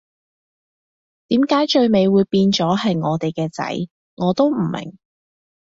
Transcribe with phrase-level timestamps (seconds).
[1.27, 3.63] 點解最尾會變咗係我哋嘅仔，
[4.15, 4.97] 我都唔明